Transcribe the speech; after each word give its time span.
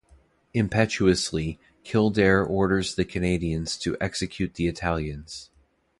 Impetuously, 0.55 1.59
Kildare 1.83 2.43
orders 2.43 2.95
the 2.95 3.05
Canadians 3.05 3.77
to 3.77 3.95
execute 4.01 4.55
the 4.55 4.67
Italians. 4.67 5.51